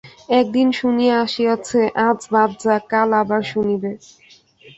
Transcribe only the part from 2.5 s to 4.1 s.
যাক, কাল আবার শুনিবে।